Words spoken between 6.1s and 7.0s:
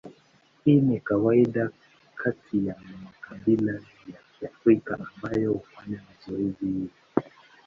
zoezi hili.